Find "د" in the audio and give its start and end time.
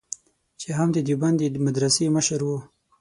0.93-0.97, 1.53-1.57